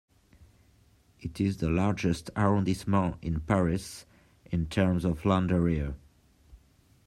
[1.19, 4.07] It is the largest arrondissement in Paris
[4.47, 5.93] in terms of land area.